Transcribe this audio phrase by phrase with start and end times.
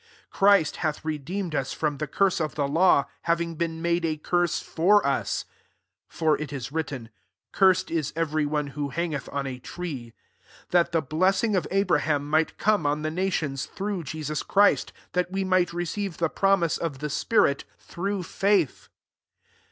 [0.31, 4.17] 13 Christ hath redeemed us from the curse of the law, having been made a
[4.17, 5.45] curse for us:
[6.07, 7.11] (for it is written,
[7.51, 10.13] "Cursed ia every one who hangeth on a tree:")
[10.71, 15.29] 14 that the blessing of Abraham might come on the nations through Jesus Christ; that
[15.31, 18.89] we might re ceive the promise of the spirit through faith.